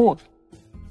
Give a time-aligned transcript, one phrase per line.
[0.00, 0.16] お、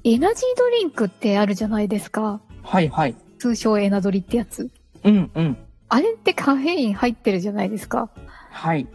[0.04, 3.16] エナジードリンクってあるじゃないですかはいはい。
[3.40, 4.70] 通称エナドリってやつ
[5.04, 5.58] うんうん。
[5.90, 8.10] あれってカフェイン入ってるじゃないですか
[8.52, 8.88] はい。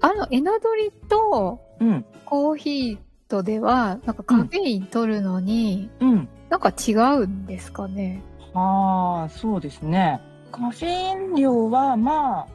[0.00, 6.28] あのエナドリとうんコーヒーとでは、なんかカフェイン取るのに、うん。
[6.48, 8.22] なんか違うんですかね。
[8.54, 10.20] ああ、そうですね。
[10.52, 12.46] カフェイン量はまあ、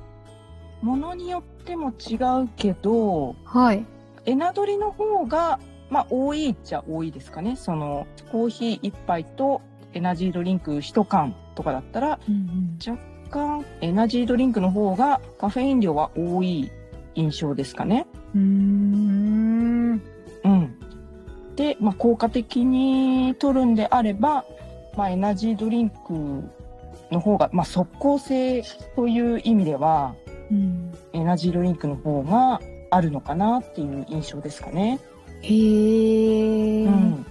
[0.81, 3.85] ものによっても違うけど、はい。
[4.25, 7.55] エナドリの方が、まあ多いっちゃ多いですかね。
[7.55, 9.61] その、コーヒー一杯と
[9.93, 16.71] エナジードリンク一缶とかだったら、うん若干エナジードリンクの方がカフェイン量は多い
[17.15, 18.05] 印象ですかね。
[18.35, 18.41] うん。
[18.41, 20.51] うーん。
[20.53, 20.79] うん。
[21.55, 24.45] で、まあ、効果的に取るんであれば、
[24.95, 25.93] まあ、エナジードリンク
[27.11, 28.63] の方が、まあ、即効性
[28.95, 30.15] という意味では、
[30.51, 34.99] うん、エナジードリンクの方があるのかなっていう印象ですかね。
[35.45, 36.85] へー。
[36.85, 37.25] うん。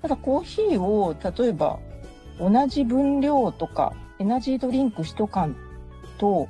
[0.00, 1.78] ただコーヒーを、例えば、
[2.38, 5.56] 同じ分量とか、エナジードリンク1缶
[6.18, 6.48] と、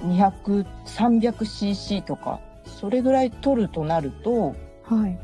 [0.00, 5.18] 200、300cc とか、それぐらい取るとなると、はい。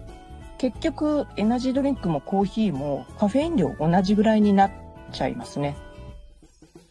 [0.58, 4.70] 結局エナジードリンクもコーヒーもカフェイン量同じぐらいになっ
[5.10, 5.76] ちゃいますね。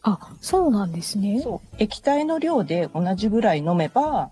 [0.02, 1.40] あ、そうなんですね。
[1.40, 1.76] そう。
[1.78, 4.30] 液体の量で同じぐらい飲めば、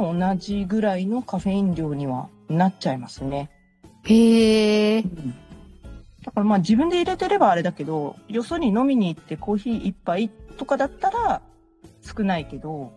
[0.00, 3.50] まあ、同じぐらいのカフェイン量にはなっちゃいますね。
[4.04, 5.32] へー。
[6.24, 11.40] だからまあ自分で入れてればあれだけど、よそに飲みに行ってコーヒー一杯とかだったら
[12.02, 12.92] 少ないけど、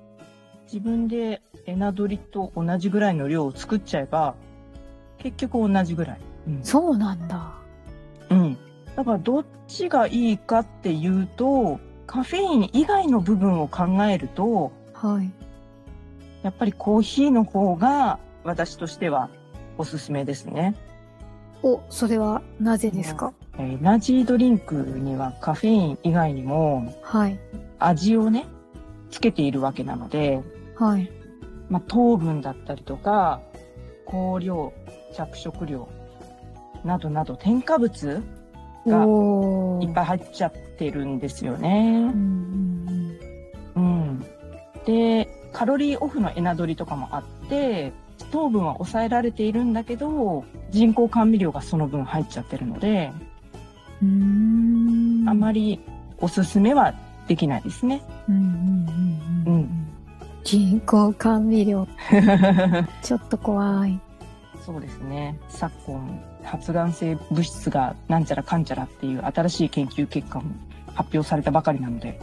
[0.65, 4.35] 自分でエナドリと同じぐらいの量を作っちゃえば、
[5.19, 6.19] 結局同じぐらい。
[6.47, 7.53] うんそうなんだ。
[8.29, 8.57] うん。
[8.95, 15.31] だからどっちがいいかっていうと、カフェイン以外の部分を考えると、はい。
[16.49, 19.29] やっぱりコーヒーの方が私としては
[19.77, 20.75] おすすめですね。
[21.61, 23.33] お、それはなぜですか？
[23.59, 27.39] えーエナジードリンクにはカフェイン以外にもはい。
[27.77, 28.47] 味をね、
[29.11, 30.41] つけているわけなので、
[30.75, 31.11] はい。
[31.69, 33.41] まあ、糖分だったりとか、
[34.07, 34.73] 香料、
[35.13, 35.87] 着色料
[36.83, 38.23] などなど添加物
[38.87, 39.05] が。
[39.85, 42.01] いっぱい入っちゃってるんですようね。
[42.09, 43.19] ん
[43.75, 44.25] うんうん。
[44.85, 45.28] で、
[45.59, 47.91] カロリーオフのエナドリとかもあって、
[48.31, 53.11] 糖分は抑えられているんだけど、人工甘味料がその分入っちゃってるので、
[54.01, 54.09] うん。
[54.09, 55.29] うーん。
[55.29, 55.81] あまり
[56.19, 56.93] おすすめは
[57.27, 58.01] できないですね。
[60.45, 61.85] 人工甘味料、
[63.03, 63.99] ちょっと怖い。
[64.65, 65.37] そうですね。
[65.49, 70.51] 昨今、発がん性物質がなんちゃらかんちゃらっていう新しい研究結果も
[70.95, 72.17] 発表されたばかりなので、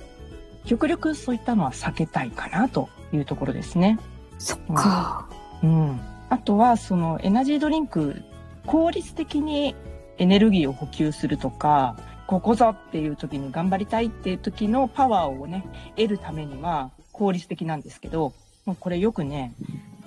[0.66, 3.98] 極力そういったのは避けたいかなというところですね。
[4.38, 5.28] そっか。
[5.62, 6.00] うん。
[6.28, 8.22] あとは、そのエナジードリンク、
[8.66, 9.74] 効率的に
[10.18, 15.64] エネルギーを補給するとか、ここぞっていう時に頑張りたいっていう時のパワーをね、
[15.96, 18.32] 得るためには効率的なんですけど、
[18.64, 19.54] もうこれよくね、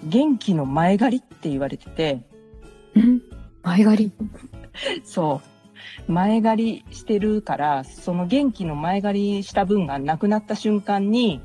[0.03, 2.21] 元気の前借りって言われてて、
[2.99, 3.21] ん？
[3.63, 4.11] 前借り？
[5.05, 5.58] そう。
[6.07, 11.41] 前借りしてるから、その元気の前借りした分がなくなった瞬間に、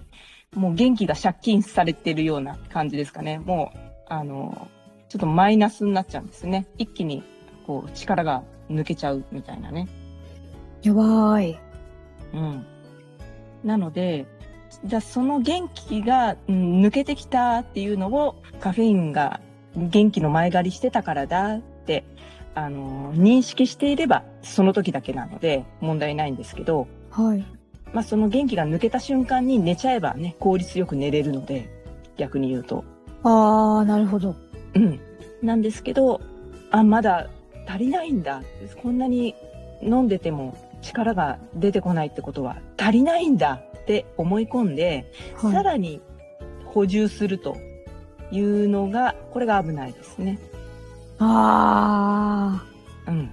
[0.55, 3.39] もう元気が借金されてるような感じですかね。
[3.39, 3.79] もう、
[4.09, 4.69] あの、
[5.09, 6.67] ちょっとマイナスになっちゃうんですね。
[6.79, 7.23] 一気に、
[7.67, 9.89] こう、力が抜けちゃうみたいなね。
[10.83, 11.59] やばい。
[12.33, 12.67] うん。
[13.65, 14.27] なので、
[14.85, 19.41] じゃあその元気が、うん抜けてきたっていうのをカフェインが
[19.77, 22.05] 元気の前借りしてたからだって、
[22.55, 27.45] あの、認識していればその時だけなので問題ないんですけど、はい。
[27.93, 31.69] まあその元気が抜けた瞬間に寝ちゃえばね、効率よく寝れるので、
[32.17, 32.85] 逆に言うと。
[33.23, 34.35] あー、なるほど。
[34.75, 35.01] うん。
[35.43, 36.21] なんですけど、
[36.71, 37.29] あ、まだ
[37.67, 38.43] 足りないんだ。
[38.83, 39.35] こんなに
[39.83, 46.01] 飲んでても力が出てこないってことは足りないんだって思い込んで、はいさらに
[46.67, 47.57] 補充すると
[48.33, 50.39] いうのが、これが危ないですね。
[51.19, 52.65] あ
[53.07, 53.31] うん。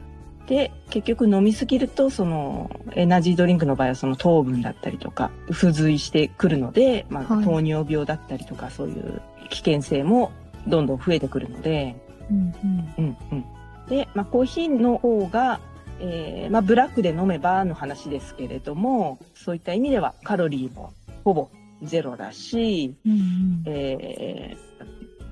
[0.48, 10.32] で、結局飲みすぎると、その、エナジードリンクの場合はその糖分だったりとか、付随してくるので、まあ、はい糖尿病だったりとか、そういう危険性も
[10.68, 12.26] どんどん増えてくるので、あ。
[12.30, 12.94] うんうん。
[12.98, 13.46] うんうん。
[13.88, 15.60] で、まあ、コーヒーの方が、
[16.00, 20.92] えーまあ、ブラックで飲めばの話ですけれども、そういった意味ではカロリーも
[21.24, 21.50] ほぼ
[21.84, 24.71] ゼロだし、うんうんえー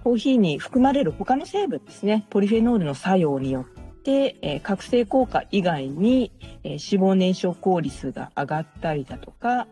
[0.03, 6.31] コーヒーに含まれる他の成分ですね、ポリフェノールの作用によって、えー覚醒効果以外に、
[6.63, 9.67] えー脂肪燃焼効率が上がったりだとか、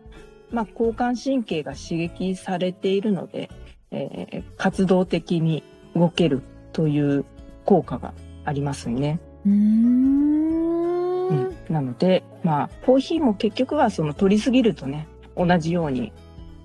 [0.50, 3.50] まあ、交感神経が刺激されているので、
[3.90, 5.62] えー活動的に
[5.94, 6.42] 動ける
[6.72, 7.24] という
[7.64, 8.12] 効果が
[8.44, 9.20] ありますね。
[9.46, 11.28] うーん。
[11.28, 16.12] うんなので、まあ、コーヒーも結局はその取りすぎるとね、同じように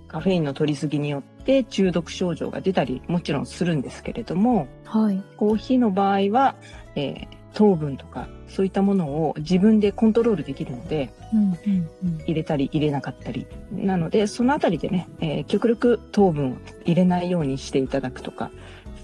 [0.08, 5.22] カフェインの取りすぎによって中毒症状が出たりもちろんするんですけれども、はい。
[5.38, 6.56] コーヒーの場合は、
[6.96, 12.18] えー糖分とかそういったものを自分でコントロールできるので、うんうんうん。
[12.24, 13.46] 入れたり入れなかったり。
[13.72, 18.50] なので、そのあたりでね、えー極力糖分を入れないようにしていただくとか、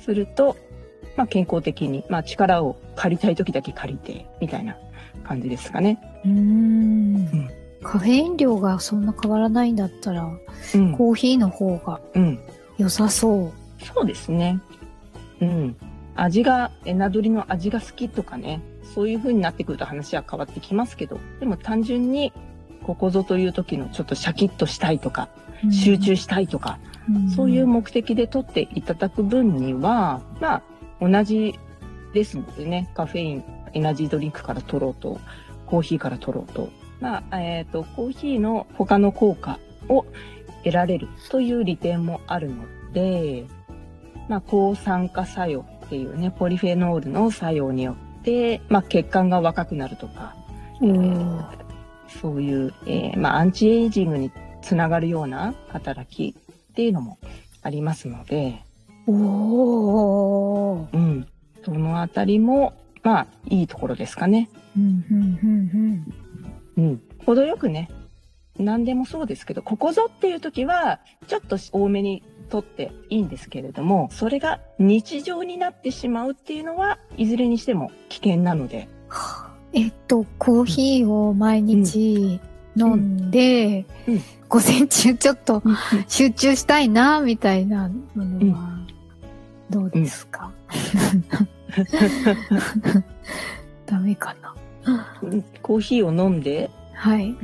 [0.04, 0.58] すると、
[1.16, 4.76] まあ健康的に、まあ力を借りたい時だけ借りて、みたいな
[5.24, 6.00] 感じですかね。
[6.26, 7.50] うーんん
[7.84, 10.30] カフェイン量がそんな変わらないんだったら、
[10.76, 10.98] うん。
[10.98, 12.40] コーヒーの方がうん。
[12.78, 13.86] 良さそう。
[13.86, 14.60] そうですね。
[15.42, 15.76] うん。
[16.16, 18.62] 味が、エナドリの味が好きとかね、
[18.94, 22.34] そういう風になってくると話は変わってきますけど、でも単純に、
[22.84, 25.30] ここぞという時のちょっとシャキッとしたいとか、
[25.72, 26.90] 集中したいとか、うん
[27.32, 30.64] そういう目的で取っていただく分には、まあ、
[31.02, 31.58] 同じ
[32.14, 33.44] ですのでね、カフェイン、
[33.74, 35.20] エナジードリンクから取ろうと、
[35.66, 40.06] コーヒーから取ろうと、まあ、えっ、と、コーヒーの他の効果を
[40.64, 42.64] 得られるという利点もあるの
[42.94, 43.46] で、
[44.28, 50.36] まあ、抗酸化作用っていうね、ポリフェノールの作用によって、まあ、血管が若くなるとか、
[50.82, 51.60] おー
[52.22, 54.32] そういう、えーまあ、アンチエイジングに
[54.62, 57.18] つながるような働きっていうのも
[57.62, 58.64] ありますので、
[59.08, 61.28] おーうん。
[61.64, 62.74] そのあたりも、
[63.04, 64.50] まあ、いいところですかね。
[64.78, 66.14] うんうんうんうん。
[67.26, 67.90] 程よくね、
[68.58, 78.90] 何でもそうですけど、ここぞっていう時は、ちょっと多めに取っていいんですけれども、それが日常になってしまうっていうのは、いずれにしても危険なので、
[79.74, 82.40] えっと、コーヒーを毎日
[82.76, 84.14] 飲んで、うん。
[84.16, 84.22] うん。
[84.50, 85.64] 午前中ちょっと
[86.08, 88.80] 集中したいな、みたいなのは、
[89.70, 90.52] どうですか、
[93.86, 94.56] ダメかな
[95.62, 97.36] コーヒーを飲んで、はい。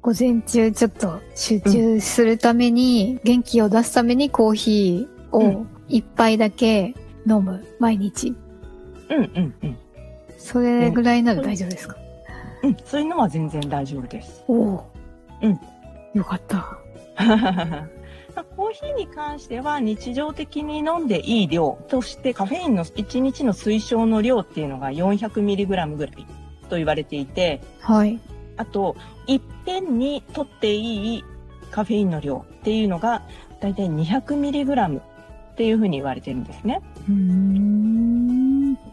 [0.00, 6.94] 午前中ちょっと集中するために、元気を出すためにコーヒーうを一杯だけ
[7.26, 8.34] 飲む、毎日。
[9.08, 9.76] うんうんうん。
[10.38, 11.96] それぐらいなら大丈夫ですか、
[12.64, 14.42] うん、そういうのは全然大丈夫です。
[14.48, 14.90] おお。
[15.42, 15.60] うん。
[16.14, 16.78] よかった。
[18.34, 26.26] まあコーヒーに関しては日常的に飲んでいい量としてカフェインの1日の推奨の量っていうのが 400mg ぐらい
[26.72, 28.18] と言われていて、はい。
[28.56, 31.24] あと、いっぺんに取っていい
[31.70, 33.20] カフェインの量っていうのが
[33.60, 35.02] だいたい 200mg っ
[35.54, 36.80] ていうふうに言われてるんですね。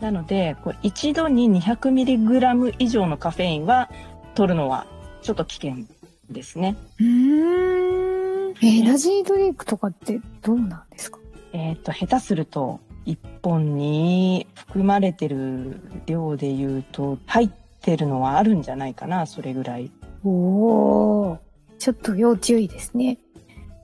[0.02, 3.90] なので、これ一度に 200mg 以上のカフェインは
[4.36, 4.86] 取るのは
[5.22, 5.86] ちょっと危険
[6.30, 6.76] ですね。
[7.00, 8.56] うーん。
[8.62, 11.20] エナジードリンクとかってどうなんですか？
[11.54, 17.50] えっ、と、下手すると、1本に含まれてる量で言うと、入っ
[17.82, 19.92] てるのはあるんじゃないかな、それぐらい。
[20.24, 21.40] おお。
[21.78, 23.18] ちょっと要注意ですね。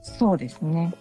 [0.02, 0.94] そうですね。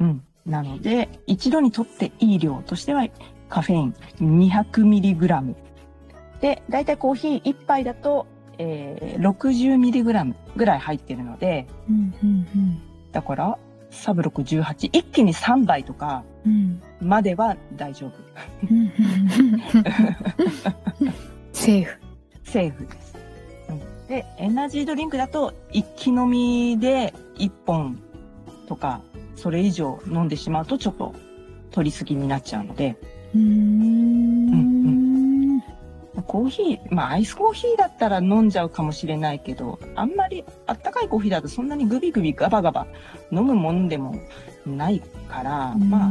[0.00, 0.24] うん。
[0.46, 3.06] なので、一度に取っていい量としては、
[3.48, 5.54] カフェイン 200mg。
[6.40, 8.26] で、だいたいコーヒー1杯だと、
[8.58, 13.58] えー、60mg ぐらい入ってるので、うん、うん、だから、
[13.90, 16.80] サブ618、一気に3杯とかうん。
[17.00, 17.08] うん。
[17.08, 18.12] までは大丈夫。
[18.70, 18.90] うんうん
[21.52, 22.03] セーフ。
[22.54, 23.14] セーフです。
[23.68, 27.98] うんで、エナジードリンクだと、一気飲みで1本
[28.68, 29.00] とか、
[29.34, 31.14] それ以上飲んでしまうとちょっと
[31.72, 32.96] 取りすぎになっちゃうので、
[33.34, 34.84] うーん。
[36.28, 42.86] コーヒー、まあアイスコーヒーだったら飲んじゃうかもしれないけど、あんまりあったかいコーヒーだとそんなにグビグビガバガバ
[43.32, 44.14] 飲むもんでも
[44.64, 46.10] ないから、まあ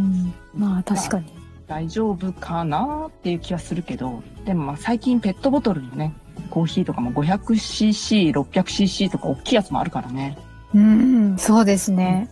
[0.53, 1.33] まあ確かに。
[1.67, 6.13] 大丈夫かなっていう気はするけど、でもまあ最近ペットボトルのね、
[6.53, 10.37] コーヒーとかも 500cc、600cc とか大きいやつもあるからね。
[10.75, 12.29] うん、そうですね。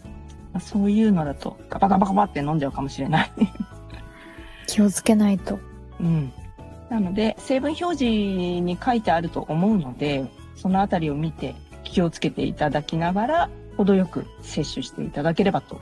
[0.60, 3.32] そういうのだとガバガバガバって飲んじゃうかもしれない。
[4.68, 5.58] 気をつけないと。
[6.00, 6.32] うん。
[6.92, 15.82] なので、成分表示に書いてあると思うので、そのあたりを見て気をつけていただきながら、程よく摂取していただければと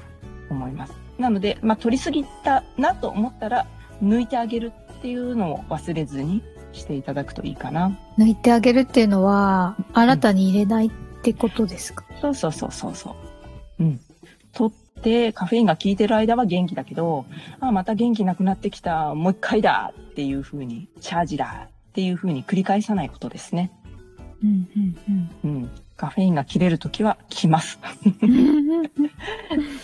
[0.49, 0.93] 思います。
[1.17, 3.67] なので、まあ、取りすぎたなと思ったら、
[4.01, 6.41] 抜いてあげるっていうのを忘れずに
[6.73, 7.97] していただくといいかな。
[8.17, 13.15] 抜いてあげるっていうのは、新たに入れないってことですか、そうそうそうそうそ
[13.79, 13.83] う。
[13.83, 13.99] うん。
[14.53, 17.25] 取って、カフェインが効いてる間は元気だけど、
[17.59, 23.71] あ、また元気なくなってきた、もう一回だっていう風に、チャージだっていう風に繰り返さないことですね。
[24.43, 25.69] うん、うん、うん。
[25.97, 27.77] カフェインが切れるときは来ます。
[28.21, 28.89] うん。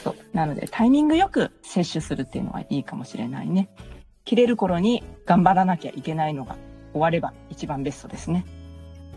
[0.02, 0.16] そう。
[0.34, 3.70] なので、タイミングよく摂取するっていうのはいいかもしれないね。
[4.24, 6.56] 切れる頃に頑張らなきゃいけないのが
[6.96, 8.46] 終われば一番ベストですね。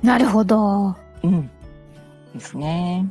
[0.02, 0.96] なるほど。
[1.22, 1.48] うん。
[2.34, 3.06] ですね。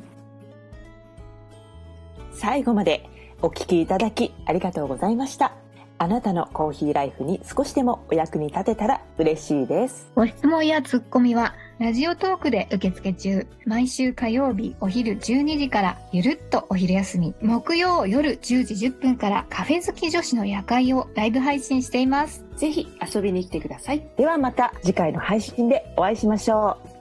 [2.33, 3.09] 最後まで
[3.41, 5.53] お聞きいただきありがとうございました。
[5.99, 10.11] あなたのコーヒーライフに少しでもお役に立てたら嬉しいです。
[10.15, 13.45] ご質問やツッコミは、ラジオトークで受付中。
[13.65, 17.35] 毎週火曜日お昼12時から、ゆるっとお昼休み。
[17.39, 22.43] 木曜夜10時10分から、カフェ好き女子の夜会をライブ配信しています。
[22.55, 24.01] ぜひ遊びに来てください。
[24.17, 26.96] ではまた次回の配信でお会いしましょう。